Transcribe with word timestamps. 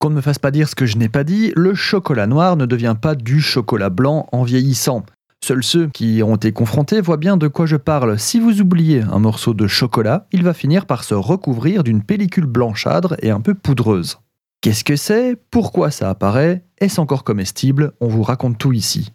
Qu'on 0.00 0.10
ne 0.10 0.14
me 0.14 0.20
fasse 0.20 0.38
pas 0.38 0.52
dire 0.52 0.68
ce 0.68 0.76
que 0.76 0.86
je 0.86 0.96
n'ai 0.96 1.08
pas 1.08 1.24
dit, 1.24 1.52
le 1.56 1.74
chocolat 1.74 2.28
noir 2.28 2.56
ne 2.56 2.66
devient 2.66 2.94
pas 3.00 3.16
du 3.16 3.40
chocolat 3.40 3.90
blanc 3.90 4.28
en 4.30 4.44
vieillissant. 4.44 5.04
Seuls 5.42 5.64
ceux 5.64 5.88
qui 5.88 6.22
ont 6.22 6.36
été 6.36 6.52
confrontés 6.52 7.00
voient 7.00 7.16
bien 7.16 7.36
de 7.36 7.48
quoi 7.48 7.66
je 7.66 7.74
parle. 7.74 8.16
Si 8.16 8.38
vous 8.38 8.60
oubliez 8.60 9.02
un 9.02 9.18
morceau 9.18 9.54
de 9.54 9.66
chocolat, 9.66 10.28
il 10.30 10.44
va 10.44 10.54
finir 10.54 10.86
par 10.86 11.02
se 11.02 11.14
recouvrir 11.14 11.82
d'une 11.82 12.04
pellicule 12.04 12.46
blanchâtre 12.46 13.16
et 13.22 13.30
un 13.30 13.40
peu 13.40 13.54
poudreuse. 13.54 14.20
Qu'est-ce 14.60 14.84
que 14.84 14.94
c'est? 14.94 15.36
Pourquoi 15.50 15.90
ça 15.90 16.10
apparaît? 16.10 16.64
Est-ce 16.78 17.00
encore 17.00 17.24
comestible? 17.24 17.92
On 18.00 18.06
vous 18.06 18.22
raconte 18.22 18.56
tout 18.56 18.72
ici. 18.72 19.12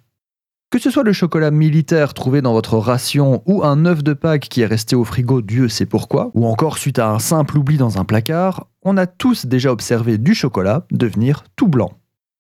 Que 0.74 0.80
ce 0.80 0.90
soit 0.90 1.04
le 1.04 1.14
chocolat 1.14 1.52
militaire 1.52 2.16
trouvé 2.16 2.42
dans 2.42 2.54
votre 2.54 2.80
ration 2.80 3.44
ou 3.46 3.64
un 3.64 3.86
œuf 3.86 4.04
de 4.04 4.14
Pâques 4.14 4.50
qui 4.50 4.62
est 4.62 4.66
resté 4.66 4.96
au 4.96 5.04
frigo 5.04 5.44
Dieu 5.44 5.70
sait 5.70 5.86
pourquoi, 5.86 6.32
ou 6.34 6.48
encore 6.48 6.80
suite 6.80 6.98
à 6.98 7.12
un 7.12 7.20
simple 7.20 7.60
oubli 7.60 7.78
dans 7.78 8.00
un 8.00 8.06
placard, 8.06 8.66
on 8.82 8.98
a 8.98 9.06
tous 9.06 9.46
déjà 9.46 9.72
observé 9.72 10.18
du 10.18 10.34
chocolat 10.34 10.88
devenir 10.90 11.44
tout 11.56 11.68
blanc. 11.68 11.92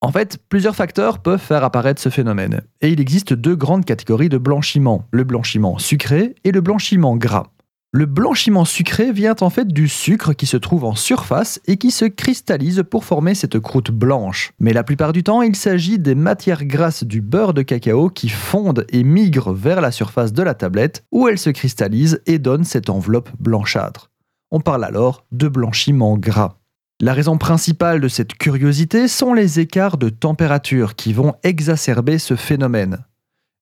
En 0.01 0.11
fait, 0.11 0.39
plusieurs 0.49 0.75
facteurs 0.75 1.19
peuvent 1.19 1.39
faire 1.39 1.63
apparaître 1.63 2.01
ce 2.01 2.09
phénomène, 2.09 2.61
et 2.81 2.89
il 2.89 2.99
existe 2.99 3.33
deux 3.33 3.55
grandes 3.55 3.85
catégories 3.85 4.29
de 4.29 4.39
blanchiment, 4.39 5.05
le 5.11 5.25
blanchiment 5.25 5.77
sucré 5.77 6.33
et 6.43 6.51
le 6.51 6.61
blanchiment 6.61 7.15
gras. 7.15 7.51
Le 7.95 8.07
blanchiment 8.07 8.65
sucré 8.65 9.11
vient 9.11 9.35
en 9.41 9.51
fait 9.51 9.67
du 9.67 9.87
sucre 9.87 10.33
qui 10.33 10.47
se 10.47 10.57
trouve 10.57 10.83
en 10.83 10.95
surface 10.95 11.61
et 11.67 11.77
qui 11.77 11.91
se 11.91 12.05
cristallise 12.05 12.81
pour 12.89 13.05
former 13.05 13.35
cette 13.35 13.59
croûte 13.59 13.91
blanche. 13.91 14.51
Mais 14.59 14.73
la 14.73 14.83
plupart 14.83 15.13
du 15.13 15.21
temps, 15.21 15.43
il 15.43 15.55
s'agit 15.55 15.99
des 15.99 16.15
matières 16.15 16.65
grasses 16.65 17.03
du 17.03 17.21
beurre 17.21 17.53
de 17.53 17.61
cacao 17.61 18.09
qui 18.09 18.29
fondent 18.29 18.87
et 18.89 19.03
migrent 19.03 19.53
vers 19.53 19.79
la 19.79 19.91
surface 19.91 20.33
de 20.33 20.41
la 20.41 20.55
tablette 20.55 21.05
où 21.11 21.27
elles 21.27 21.37
se 21.37 21.51
cristallisent 21.51 22.19
et 22.25 22.39
donnent 22.39 22.63
cette 22.63 22.89
enveloppe 22.89 23.29
blanchâtre. 23.39 24.09
On 24.49 24.59
parle 24.59 24.85
alors 24.85 25.27
de 25.31 25.47
blanchiment 25.47 26.17
gras. 26.17 26.57
La 26.99 27.13
raison 27.13 27.37
principale 27.37 28.01
de 28.01 28.07
cette 28.07 28.33
curiosité 28.33 29.07
sont 29.07 29.35
les 29.35 29.59
écarts 29.59 29.97
de 29.97 30.09
température 30.09 30.95
qui 30.95 31.13
vont 31.13 31.35
exacerber 31.43 32.17
ce 32.17 32.35
phénomène. 32.35 33.05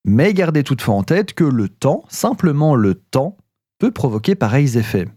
Mais 0.06 0.32
gardez 0.32 0.64
toutefois 0.64 0.94
en 0.94 1.02
tête 1.02 1.34
que 1.34 1.44
le 1.44 1.68
temps, 1.68 2.04
simplement 2.08 2.74
le 2.74 2.94
temps, 2.94 3.36
provoquer 3.86 4.34
pareils 4.34 4.78
effets. 4.78 5.08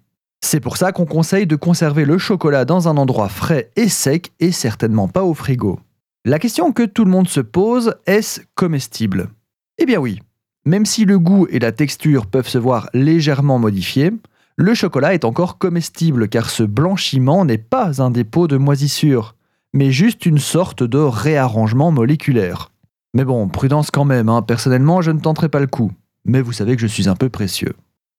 C'est 0.42 0.60
pour 0.60 0.78
ça 0.78 0.92
qu'on 0.92 1.06
conseille 1.06 1.48
de 1.48 1.56
conserver 1.56 2.06
le 2.06 2.18
chocolat 2.18 2.66
dans 2.66 2.88
un 2.88 2.98
endroit 2.98 3.30
frais 3.30 3.72
et 3.76 3.90
sec 3.90 4.32
et 4.40 4.52
certainement 4.52 5.08
pas 5.08 5.24
au 5.24 5.34
frigo. 5.34 5.80
La 6.24 6.40
question 6.40 6.72
que 6.72 6.84
tout 6.84 7.06
le 7.06 7.12
monde 7.12 7.28
se 7.28 7.40
pose, 7.40 7.96
est-ce 8.06 8.42
comestible? 8.56 9.30
Eh 9.78 9.86
bien 9.86 10.00
oui, 10.00 10.20
même 10.66 10.86
si 10.86 11.06
le 11.06 11.20
goût 11.20 11.48
et 11.50 11.60
la 11.60 11.72
texture 11.72 12.26
peuvent 12.26 12.48
se 12.48 12.58
voir 12.58 12.90
légèrement 12.94 13.60
modifiés, 13.60 14.12
le 14.58 14.74
chocolat 14.74 15.14
est 15.14 15.26
encore 15.26 15.58
comestible 15.58 16.28
car 16.28 16.50
ce 16.50 16.64
blanchiment 16.64 17.46
n'est 17.46 17.58
pas 17.58 18.02
un 18.02 18.10
dépôt 18.10 18.48
de 18.48 18.58
moisissure, 18.58 19.36
mais 19.74 19.92
juste 19.92 20.26
une 20.26 20.40
sorte 20.40 20.82
de 20.82 20.98
réarrangement 20.98 21.92
moléculaire. 21.92 22.72
Mais 23.14 23.26
bon, 23.26 23.48
prudence 23.48 23.92
quand 23.92 24.06
même, 24.06 24.30
hein. 24.30 24.42
personnellement 24.42 25.02
je 25.02 25.12
ne 25.12 25.20
tenterai 25.20 25.50
pas 25.50 25.60
le 25.60 25.68
coup, 25.68 25.92
mais 26.24 26.42
vous 26.42 26.54
savez 26.54 26.76
que 26.76 26.82
je 26.82 26.88
suis 26.88 27.10
un 27.10 27.16
peu 27.16 27.30
précieux. 27.30 27.76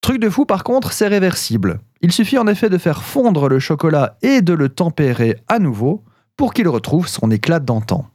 Truc 0.06 0.20
de 0.20 0.30
fou 0.30 0.46
par 0.46 0.62
contre, 0.62 0.92
c'est 0.92 1.08
réversible. 1.08 1.80
Il 2.00 2.12
suffit 2.12 2.38
en 2.38 2.46
effet 2.46 2.70
de 2.70 2.78
faire 2.78 3.02
fondre 3.02 3.48
le 3.48 3.58
chocolat 3.58 4.16
et 4.22 4.40
de 4.40 4.52
le 4.52 4.68
tempérer 4.68 5.38
à 5.48 5.58
nouveau 5.58 6.04
pour 6.36 6.54
qu'il 6.54 6.68
retrouve 6.68 7.08
son 7.08 7.28
éclat 7.32 7.58
d'antan. 7.58 8.06